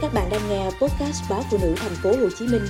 Các 0.00 0.14
bạn 0.14 0.28
đang 0.30 0.48
nghe 0.48 0.64
podcast 0.64 1.30
báo 1.30 1.42
phụ 1.50 1.58
nữ 1.62 1.74
thành 1.76 1.92
phố 2.02 2.10
Hồ 2.10 2.28
Chí 2.38 2.46
Minh 2.46 2.62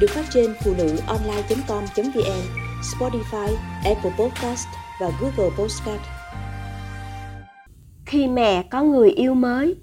được 0.00 0.10
phát 0.10 0.24
trên 0.30 0.54
phụ 0.64 0.74
nữ 0.78 0.96
online.com.vn, 1.06 2.42
Spotify, 2.82 3.54
Apple 3.84 4.10
Podcast 4.18 4.66
và 5.00 5.10
Google 5.20 5.56
Podcast. 5.58 6.00
Khi 8.04 8.28
mẹ 8.28 8.62
có 8.62 8.82
người 8.82 9.10
yêu 9.10 9.34
mới. 9.34 9.76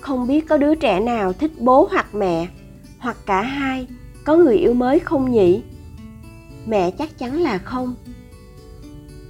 Không 0.00 0.26
biết 0.26 0.48
có 0.48 0.56
đứa 0.56 0.74
trẻ 0.74 1.00
nào 1.00 1.32
thích 1.32 1.52
bố 1.58 1.88
hoặc 1.90 2.14
mẹ, 2.14 2.48
hoặc 2.98 3.16
cả 3.26 3.42
hai, 3.42 3.86
có 4.24 4.36
người 4.36 4.56
yêu 4.56 4.74
mới 4.74 4.98
không 4.98 5.30
nhỉ? 5.30 5.62
Mẹ 6.66 6.90
chắc 6.90 7.18
chắn 7.18 7.40
là 7.40 7.58
không. 7.58 7.94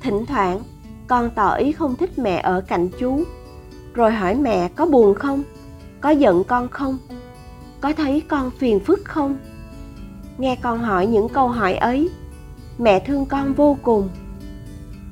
Thỉnh 0.01 0.27
thoảng 0.27 0.63
con 1.07 1.31
tỏ 1.31 1.55
ý 1.55 1.73
không 1.73 1.97
thích 1.97 2.19
mẹ 2.19 2.41
ở 2.45 2.61
cạnh 2.61 2.89
chú. 2.99 3.25
Rồi 3.95 4.13
hỏi 4.13 4.35
mẹ 4.35 4.69
có 4.69 4.87
buồn 4.87 5.15
không? 5.15 5.43
Có 6.01 6.11
giận 6.11 6.45
con 6.45 6.69
không? 6.69 6.99
Có 7.81 7.93
thấy 7.93 8.23
con 8.29 8.51
phiền 8.59 8.81
phức 8.81 9.05
không? 9.05 9.37
Nghe 10.39 10.57
con 10.63 10.79
hỏi 10.79 11.07
những 11.07 11.29
câu 11.29 11.49
hỏi 11.49 11.75
ấy, 11.75 12.11
mẹ 12.79 13.01
thương 13.01 13.27
con 13.27 13.55
vô 13.55 13.77
cùng. 13.83 14.09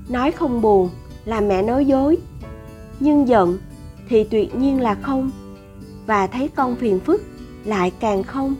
Nói 0.08 0.32
không 0.32 0.60
buồn 0.60 0.90
là 1.24 1.40
mẹ 1.40 1.62
nói 1.62 1.86
dối, 1.86 2.18
nhưng 3.00 3.28
giận 3.28 3.58
thì 4.08 4.24
tuyệt 4.24 4.54
nhiên 4.54 4.80
là 4.80 4.94
không. 4.94 5.30
Và 6.06 6.26
thấy 6.26 6.48
con 6.48 6.76
phiền 6.76 7.00
phức 7.00 7.22
lại 7.64 7.92
càng 8.00 8.22
không. 8.22 8.54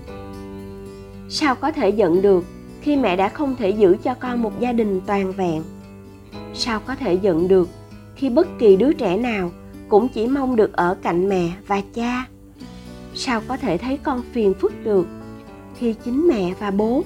Sao 1.28 1.54
có 1.54 1.72
thể 1.72 1.88
giận 1.88 2.22
được 2.22 2.44
khi 2.80 2.96
mẹ 2.96 3.16
đã 3.16 3.28
không 3.28 3.56
thể 3.56 3.70
giữ 3.70 3.96
cho 4.04 4.14
con 4.14 4.42
một 4.42 4.60
gia 4.60 4.72
đình 4.72 5.00
toàn 5.06 5.32
vẹn? 5.32 5.62
Sao 6.54 6.80
có 6.80 6.94
thể 6.94 7.14
giận 7.14 7.48
được 7.48 7.68
khi 8.16 8.30
bất 8.30 8.46
kỳ 8.58 8.76
đứa 8.76 8.92
trẻ 8.92 9.16
nào 9.16 9.50
cũng 9.88 10.08
chỉ 10.08 10.26
mong 10.26 10.56
được 10.56 10.72
ở 10.72 10.96
cạnh 11.02 11.28
mẹ 11.28 11.52
và 11.66 11.82
cha? 11.94 12.26
Sao 13.14 13.42
có 13.48 13.56
thể 13.56 13.78
thấy 13.78 13.98
con 14.02 14.22
phiền 14.32 14.54
phức 14.54 14.84
được 14.84 15.06
khi 15.78 15.94
chính 16.04 16.28
mẹ 16.28 16.54
và 16.60 16.70
bố 16.70 17.02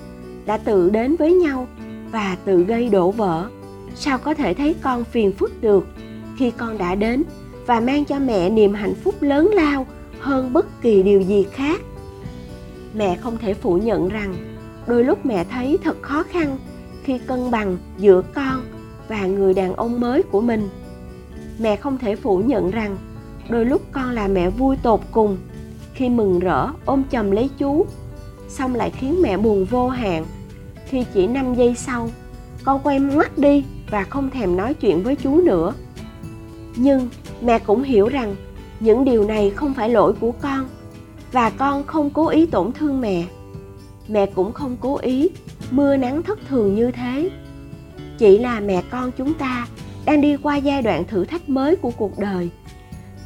đã 0.46 0.56
tự 0.58 0.90
đến 0.90 1.16
với 1.16 1.32
nhau 1.32 1.66
và 2.12 2.36
tự 2.44 2.64
gây 2.64 2.88
đổ 2.88 3.10
vỡ? 3.10 3.48
Sao 3.94 4.18
có 4.18 4.34
thể 4.34 4.54
thấy 4.54 4.74
con 4.82 5.04
phiền 5.04 5.32
phức 5.32 5.60
được 5.60 5.86
khi 6.38 6.50
con 6.50 6.78
đã 6.78 6.94
đến 6.94 7.22
và 7.66 7.80
mang 7.80 8.04
cho 8.04 8.18
mẹ 8.18 8.50
niềm 8.50 8.74
hạnh 8.74 8.94
phúc 8.94 9.14
lớn 9.22 9.50
lao 9.54 9.86
hơn 10.20 10.52
bất 10.52 10.82
kỳ 10.82 11.02
điều 11.02 11.20
gì 11.20 11.46
khác? 11.52 11.80
Mẹ 12.94 13.16
không 13.16 13.38
thể 13.38 13.54
phủ 13.54 13.76
nhận 13.76 14.08
rằng 14.08 14.34
đôi 14.86 15.04
lúc 15.04 15.26
mẹ 15.26 15.44
thấy 15.44 15.78
thật 15.84 15.96
khó 16.02 16.22
khăn 16.22 16.58
khi 17.02 17.18
cân 17.18 17.50
bằng 17.50 17.76
giữa 17.98 18.22
con 18.34 18.62
và 19.08 19.26
người 19.26 19.54
đàn 19.54 19.74
ông 19.74 20.00
mới 20.00 20.22
của 20.22 20.40
mình. 20.40 20.68
Mẹ 21.58 21.76
không 21.76 21.98
thể 21.98 22.16
phủ 22.16 22.38
nhận 22.38 22.70
rằng, 22.70 22.96
đôi 23.50 23.64
lúc 23.64 23.82
con 23.92 24.10
là 24.10 24.28
mẹ 24.28 24.50
vui 24.50 24.76
tột 24.82 25.00
cùng, 25.12 25.38
khi 25.94 26.08
mừng 26.08 26.38
rỡ 26.38 26.68
ôm 26.84 27.02
chầm 27.10 27.30
lấy 27.30 27.50
chú, 27.58 27.86
xong 28.48 28.74
lại 28.74 28.90
khiến 28.90 29.22
mẹ 29.22 29.36
buồn 29.36 29.64
vô 29.64 29.88
hạn. 29.88 30.26
Khi 30.86 31.04
chỉ 31.14 31.26
5 31.26 31.54
giây 31.54 31.74
sau, 31.74 32.10
con 32.64 32.80
quay 32.82 32.98
mắt 32.98 33.38
đi 33.38 33.64
và 33.90 34.04
không 34.04 34.30
thèm 34.30 34.56
nói 34.56 34.74
chuyện 34.74 35.02
với 35.02 35.16
chú 35.16 35.40
nữa. 35.40 35.74
Nhưng 36.76 37.08
mẹ 37.40 37.58
cũng 37.58 37.82
hiểu 37.82 38.08
rằng 38.08 38.36
những 38.80 39.04
điều 39.04 39.24
này 39.24 39.50
không 39.50 39.74
phải 39.74 39.88
lỗi 39.88 40.12
của 40.20 40.32
con 40.32 40.68
và 41.32 41.50
con 41.50 41.84
không 41.86 42.10
cố 42.10 42.28
ý 42.28 42.46
tổn 42.46 42.72
thương 42.72 43.00
mẹ. 43.00 43.24
Mẹ 44.08 44.26
cũng 44.26 44.52
không 44.52 44.76
cố 44.80 44.96
ý 44.96 45.28
mưa 45.70 45.96
nắng 45.96 46.22
thất 46.22 46.38
thường 46.48 46.74
như 46.74 46.90
thế 46.90 47.30
chỉ 48.18 48.38
là 48.38 48.60
mẹ 48.60 48.82
con 48.90 49.12
chúng 49.12 49.34
ta 49.34 49.66
đang 50.04 50.20
đi 50.20 50.36
qua 50.36 50.56
giai 50.56 50.82
đoạn 50.82 51.04
thử 51.04 51.24
thách 51.24 51.48
mới 51.48 51.76
của 51.76 51.90
cuộc 51.90 52.18
đời. 52.18 52.50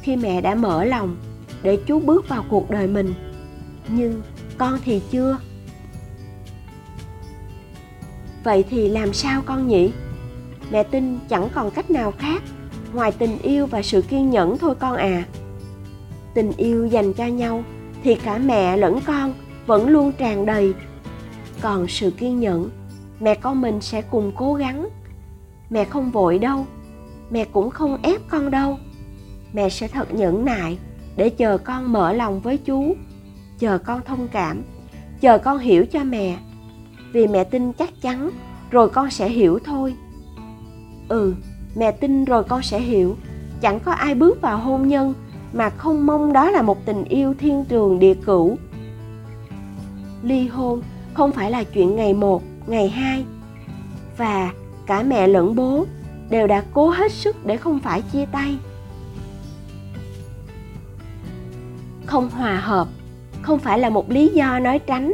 Khi 0.01 0.15
mẹ 0.15 0.41
đã 0.41 0.55
mở 0.55 0.83
lòng 0.83 1.15
để 1.63 1.77
chú 1.87 1.99
bước 1.99 2.29
vào 2.29 2.45
cuộc 2.49 2.69
đời 2.69 2.87
mình, 2.87 3.13
nhưng 3.87 4.21
con 4.57 4.79
thì 4.85 5.01
chưa. 5.11 5.37
Vậy 8.43 8.63
thì 8.69 8.89
làm 8.89 9.13
sao 9.13 9.41
con 9.45 9.67
nhỉ? 9.67 9.91
Mẹ 10.71 10.83
tin 10.83 11.19
chẳng 11.29 11.49
còn 11.53 11.71
cách 11.71 11.91
nào 11.91 12.11
khác 12.11 12.43
ngoài 12.93 13.11
tình 13.11 13.37
yêu 13.39 13.65
và 13.65 13.81
sự 13.81 14.01
kiên 14.01 14.29
nhẫn 14.29 14.57
thôi 14.57 14.75
con 14.79 14.95
à. 14.95 15.23
Tình 16.33 16.51
yêu 16.57 16.85
dành 16.85 17.13
cho 17.13 17.25
nhau 17.25 17.63
thì 18.03 18.15
cả 18.15 18.37
mẹ 18.37 18.77
lẫn 18.77 18.99
con 19.05 19.33
vẫn 19.65 19.87
luôn 19.87 20.11
tràn 20.11 20.45
đầy. 20.45 20.73
Còn 21.61 21.87
sự 21.87 22.11
kiên 22.11 22.39
nhẫn 22.39 22.69
mẹ 23.23 23.35
con 23.35 23.61
mình 23.61 23.81
sẽ 23.81 24.01
cùng 24.01 24.31
cố 24.35 24.53
gắng. 24.53 24.89
Mẹ 25.69 25.85
không 25.85 26.11
vội 26.11 26.39
đâu. 26.39 26.65
Mẹ 27.29 27.45
cũng 27.45 27.69
không 27.69 28.01
ép 28.01 28.21
con 28.27 28.51
đâu. 28.51 28.77
Mẹ 29.53 29.69
sẽ 29.69 29.87
thật 29.87 30.13
nhẫn 30.13 30.45
nại 30.45 30.77
để 31.15 31.29
chờ 31.29 31.57
con 31.57 31.93
mở 31.93 32.13
lòng 32.13 32.39
với 32.39 32.57
chú 32.57 32.95
chờ 33.59 33.77
con 33.77 34.01
thông 34.05 34.27
cảm, 34.27 34.63
chờ 35.21 35.37
con 35.37 35.57
hiểu 35.57 35.85
cho 35.85 36.03
mẹ. 36.03 36.37
Vì 37.13 37.27
mẹ 37.27 37.43
tin 37.43 37.73
chắc 37.73 38.01
chắn 38.01 38.29
rồi 38.71 38.89
con 38.89 39.11
sẽ 39.11 39.29
hiểu 39.29 39.59
thôi. 39.65 39.95
Ừ 41.09 41.33
mẹ 41.75 41.91
tin 41.91 42.25
rồi 42.25 42.43
con 42.43 42.63
sẽ 42.63 42.79
hiểu. 42.79 43.15
Chẳng 43.61 43.79
có 43.79 43.91
ai 43.91 44.15
bước 44.15 44.41
vào 44.41 44.57
hôn 44.57 44.87
nhân 44.87 45.13
mà 45.53 45.69
không 45.69 46.05
mong 46.05 46.33
đó 46.33 46.49
là 46.49 46.61
một 46.61 46.85
tình 46.85 47.03
yêu 47.03 47.33
thiên 47.39 47.65
trường 47.65 47.99
địa 47.99 48.13
cửu. 48.13 48.57
Ly 50.23 50.47
hôn 50.47 50.81
không 51.13 51.31
phải 51.31 51.51
là 51.51 51.63
chuyện 51.63 51.95
ngày 51.95 52.13
một 52.13 52.43
ngày 52.67 52.89
hai. 52.89 53.25
Và 54.17 54.51
cả 54.85 55.03
mẹ 55.03 55.27
lẫn 55.27 55.55
bố 55.55 55.85
đều 56.29 56.47
đã 56.47 56.63
cố 56.73 56.89
hết 56.89 57.11
sức 57.11 57.45
để 57.45 57.57
không 57.57 57.79
phải 57.79 58.01
chia 58.01 58.25
tay. 58.25 58.57
Không 62.05 62.29
hòa 62.29 62.55
hợp 62.55 62.87
không 63.43 63.59
phải 63.59 63.79
là 63.79 63.89
một 63.89 64.11
lý 64.11 64.27
do 64.27 64.59
nói 64.59 64.79
tránh, 64.79 65.13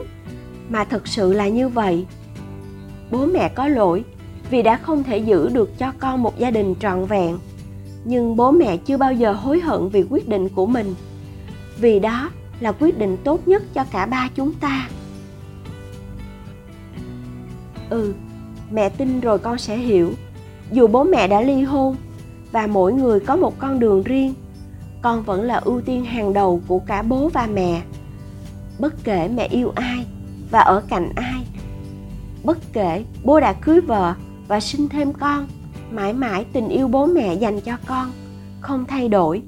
mà 0.70 0.84
thực 0.84 1.08
sự 1.08 1.34
là 1.34 1.48
như 1.48 1.70
vậy. 1.70 2.06
Bố 3.12 3.26
mẹ 3.26 3.50
có 3.50 3.68
lỗi 3.68 4.04
vì 4.50 4.62
đã 4.62 4.78
không 4.78 5.04
thể 5.04 5.18
giữ 5.18 5.50
được 5.50 5.78
cho 5.78 5.92
con 6.00 6.24
một 6.24 6.40
gia 6.40 6.52
đình 6.52 6.76
trọn 6.80 7.06
vẹn, 7.06 7.40
nhưng 8.04 8.36
bố 8.36 8.52
mẹ 8.52 8.78
chưa 8.78 8.98
bao 8.98 9.14
giờ 9.14 9.32
hối 9.32 9.60
hận 9.60 9.90
vì 9.90 10.06
quyết 10.10 10.30
định 10.30 10.50
của 10.50 10.66
mình. 10.66 10.96
Vì 11.78 12.00
đó 12.00 12.30
là 12.60 12.72
quyết 12.72 12.98
định 12.98 13.18
tốt 13.24 13.48
nhất 13.48 13.64
cho 13.74 13.84
cả 13.92 14.06
ba 14.06 14.30
chúng 14.36 14.54
ta 14.54 14.88
ừ 17.90 18.14
mẹ 18.72 18.90
tin 18.90 19.20
rồi 19.20 19.40
con 19.40 19.58
sẽ 19.58 19.78
hiểu. 19.78 20.14
Dù 20.72 20.88
bố 20.88 21.04
mẹ 21.04 21.28
đã 21.28 21.42
ly 21.42 21.62
hôn 21.62 21.96
và 22.52 22.68
mỗi 22.68 22.94
người 22.94 23.20
có 23.20 23.36
một 23.36 23.60
con 23.60 23.80
đường 23.80 24.04
riêng, 24.04 24.34
con 25.02 25.24
vẫn 25.24 25.42
là 25.42 25.56
ưu 25.56 25.82
tiên 25.82 26.06
hàng 26.06 26.34
đầu 26.34 26.62
của 26.68 26.80
cả 26.80 27.02
bố 27.02 27.30
và 27.34 27.48
mẹ. 27.54 27.82
Bất 28.80 29.04
kể 29.04 29.28
mẹ 29.28 29.48
yêu 29.48 29.72
ai 29.76 30.06
và 30.52 30.60
ở 30.60 30.84
cạnh 30.90 31.12
ai, 31.16 31.46
bất 32.44 32.58
kể 32.74 33.04
bố 33.24 33.40
đã 33.40 33.54
cưới 33.54 33.82
vợ 33.82 34.14
và 34.48 34.60
sinh 34.60 34.90
thêm 34.90 35.14
con, 35.14 35.48
mãi 35.92 36.14
mãi 36.14 36.46
tình 36.54 36.70
yêu 36.70 36.88
bố 36.88 37.06
mẹ 37.06 37.34
dành 37.34 37.62
cho 37.62 37.78
con 37.86 38.12
không 38.62 38.86
thay 38.86 39.10
đổi. 39.10 39.42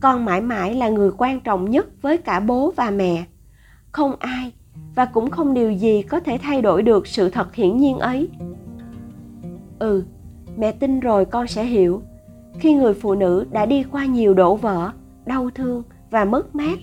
Con 0.00 0.24
mãi 0.24 0.40
mãi 0.40 0.74
là 0.74 0.88
người 0.88 1.10
quan 1.18 1.40
trọng 1.40 1.70
nhất 1.70 1.86
với 2.02 2.18
cả 2.18 2.40
bố 2.40 2.72
và 2.76 2.90
mẹ. 2.90 3.24
Không 3.92 4.16
ai 4.18 4.52
và 4.94 5.04
cũng 5.04 5.30
không 5.30 5.54
điều 5.54 5.72
gì 5.72 6.02
có 6.02 6.20
thể 6.20 6.38
thay 6.42 6.62
đổi 6.62 6.82
được 6.82 7.06
sự 7.06 7.30
thật 7.30 7.54
hiển 7.54 7.76
nhiên 7.76 7.98
ấy. 7.98 8.28
Ừ 9.78 10.04
mẹ 10.56 10.72
tin 10.72 11.00
rồi 11.00 11.24
con 11.24 11.46
sẽ 11.46 11.64
hiểu. 11.64 12.02
Khi 12.58 12.74
người 12.74 12.94
phụ 12.94 13.14
nữ 13.14 13.46
đã 13.50 13.66
đi 13.66 13.82
qua 13.82 14.04
nhiều 14.04 14.34
đổ 14.34 14.56
vỡ, 14.56 14.90
đau 15.26 15.50
thương 15.54 15.82
và 16.10 16.24
mất 16.24 16.54
mát, 16.54 16.78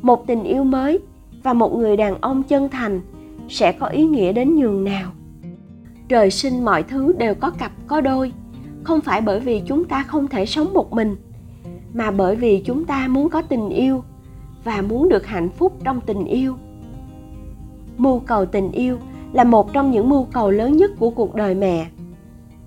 một 0.00 0.26
tình 0.26 0.44
yêu 0.44 0.64
mới 0.64 0.98
và 1.42 1.52
một 1.52 1.76
người 1.76 1.96
đàn 1.96 2.20
ông 2.20 2.42
chân 2.42 2.68
thành 2.68 3.00
sẽ 3.48 3.72
có 3.72 3.86
ý 3.86 4.04
nghĩa 4.06 4.32
đến 4.32 4.56
nhường 4.56 4.84
nào. 4.84 5.12
Trời 6.08 6.30
sinh 6.30 6.64
mọi 6.64 6.82
thứ 6.82 7.12
đều 7.18 7.34
có 7.34 7.50
cặp, 7.50 7.72
có 7.86 8.00
đôi, 8.00 8.32
không 8.82 9.00
phải 9.00 9.20
bởi 9.20 9.40
vì 9.40 9.62
chúng 9.66 9.84
ta 9.84 10.02
không 10.02 10.28
thể 10.28 10.46
sống 10.46 10.74
một 10.74 10.92
mình, 10.92 11.16
mà 11.94 12.10
bởi 12.10 12.36
vì 12.36 12.62
chúng 12.66 12.84
ta 12.84 13.08
muốn 13.08 13.28
có 13.28 13.42
tình 13.42 13.68
yêu 13.68 14.02
và 14.64 14.82
muốn 14.82 15.08
được 15.08 15.26
hạnh 15.26 15.48
phúc 15.50 15.72
trong 15.84 16.00
tình 16.00 16.24
yêu 16.24 16.54
mưu 17.98 18.18
cầu 18.18 18.46
tình 18.46 18.72
yêu 18.72 18.98
là 19.32 19.44
một 19.44 19.72
trong 19.72 19.90
những 19.90 20.08
mưu 20.08 20.26
cầu 20.32 20.50
lớn 20.50 20.76
nhất 20.76 20.90
của 20.98 21.10
cuộc 21.10 21.34
đời 21.34 21.54
mẹ. 21.54 21.86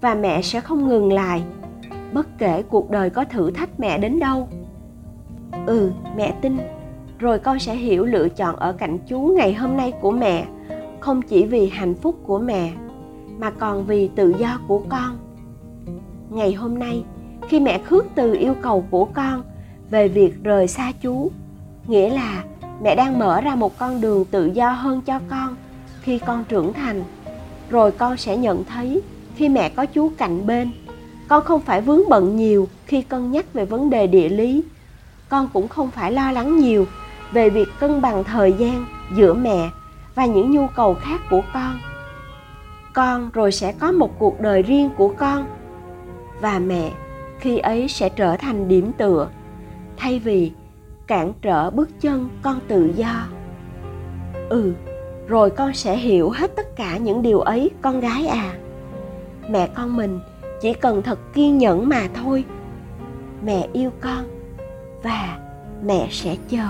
Và 0.01 0.15
mẹ 0.15 0.41
sẽ 0.41 0.61
không 0.61 0.87
ngừng 0.87 1.13
lại. 1.13 1.43
Bất 2.13 2.37
kể 2.37 2.63
cuộc 2.69 2.89
đời 2.89 3.09
có 3.09 3.25
thử 3.25 3.51
thách 3.51 3.79
mẹ 3.79 3.97
đến 3.97 4.19
đâu. 4.19 4.47
Ừ 5.65 5.91
mẹ 6.17 6.33
tin. 6.41 6.57
Rồi 7.19 7.39
con 7.39 7.59
sẽ 7.59 7.75
hiểu 7.75 8.05
lựa 8.05 8.29
chọn 8.29 8.55
ở 8.55 8.73
cạnh 8.73 8.97
chú 9.07 9.19
ngày 9.19 9.53
hôm 9.53 9.77
nay 9.77 9.91
của 10.01 10.11
mẹ, 10.11 10.45
không 10.99 11.21
chỉ 11.21 11.45
vì 11.45 11.69
hạnh 11.69 11.93
phúc 11.93 12.15
của 12.23 12.39
mẹ, 12.39 12.71
mà 13.39 13.51
còn 13.51 13.85
vì 13.85 14.07
tự 14.07 14.33
do 14.39 14.59
của 14.67 14.81
con. 14.89 15.17
Ngày 16.29 16.53
hôm 16.53 16.79
nay, 16.79 17.03
khi 17.47 17.59
mẹ 17.59 17.77
khước 17.77 18.05
từ 18.15 18.33
yêu 18.33 18.53
cầu 18.61 18.83
của 18.89 19.05
con 19.05 19.43
về 19.89 20.07
việc 20.07 20.43
rời 20.43 20.67
xa 20.67 20.91
chú, 21.01 21.31
nghĩa 21.87 22.09
là 22.09 22.43
mẹ 22.83 22.95
đang 22.95 23.19
mở 23.19 23.41
ra 23.41 23.55
một 23.55 23.77
con 23.77 24.01
đường 24.01 24.25
tự 24.25 24.45
do 24.45 24.71
hơn 24.71 25.01
cho 25.01 25.19
con. 25.29 25.55
Khi 26.01 26.19
con 26.19 26.43
trưởng 26.43 26.73
thành, 26.73 27.03
rồi 27.69 27.91
con 27.91 28.17
sẽ 28.17 28.37
nhận 28.37 28.63
thấy 28.63 29.01
khi 29.35 29.49
mẹ 29.49 29.69
có 29.69 29.85
chú 29.85 30.11
cạnh 30.17 30.47
bên. 30.47 30.71
Con 31.27 31.43
không 31.43 31.61
phải 31.61 31.81
vướng 31.81 32.09
bận 32.09 32.35
nhiều 32.35 32.67
khi 32.85 33.01
cân 33.01 33.31
nhắc 33.31 33.53
về 33.53 33.65
vấn 33.65 33.89
đề 33.89 34.07
địa 34.07 34.29
lý. 34.29 34.63
Con 35.29 35.49
cũng 35.53 35.67
không 35.67 35.91
phải 35.91 36.11
lo 36.11 36.31
lắng 36.31 36.57
nhiều 36.57 36.87
về 37.31 37.49
việc 37.49 37.67
cân 37.79 38.01
bằng 38.01 38.23
thời 38.23 38.53
gian 38.53 38.85
giữa 39.15 39.33
mẹ 39.33 39.69
và 40.15 40.25
những 40.25 40.51
nhu 40.51 40.67
cầu 40.75 40.93
khác 41.01 41.21
của 41.29 41.41
con. 41.53 41.79
Con 42.93 43.29
rồi 43.33 43.51
sẽ 43.51 43.71
có 43.71 43.91
một 43.91 44.19
cuộc 44.19 44.41
đời 44.41 44.61
riêng 44.61 44.89
của 44.97 45.13
con, 45.17 45.45
và 46.41 46.59
mẹ 46.59 46.91
khi 47.39 47.57
ấy 47.57 47.87
sẽ 47.87 48.09
trở 48.09 48.37
thành 48.37 48.67
điểm 48.67 48.91
tựa. 48.97 49.27
Thay 49.97 50.19
vì 50.19 50.51
cản 51.07 51.33
trở 51.41 51.69
bước 51.69 51.89
chân 52.01 52.29
con 52.41 52.59
tự 52.67 52.93
do. 52.95 53.27
Ừ 54.49 54.73
rồi 55.31 55.49
con 55.49 55.73
sẽ 55.73 55.97
hiểu 55.97 56.29
hết 56.29 56.55
tất 56.55 56.75
cả 56.75 56.97
những 56.97 57.21
điều 57.21 57.39
ấy, 57.39 57.71
con 57.81 57.99
gái 57.99 58.27
à. 58.27 58.53
Mẹ 59.49 59.67
con 59.75 59.95
mình 59.95 60.19
chỉ 60.61 60.73
cần 60.73 61.01
thật 61.01 61.19
kiên 61.33 61.57
nhẫn 61.57 61.89
mà 61.89 62.07
thôi. 62.13 62.45
Mẹ 63.45 63.67
yêu 63.73 63.89
con 64.01 64.25
và 65.03 65.39
mẹ 65.83 66.07
sẽ 66.11 66.35
chờ. 66.49 66.67